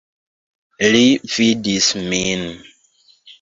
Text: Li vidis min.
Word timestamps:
Li 0.95 1.01
vidis 1.33 1.91
min. 2.07 2.49